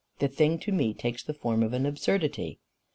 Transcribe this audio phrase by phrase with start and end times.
[0.17, 2.57] The thing to me takes the form of an absurdity."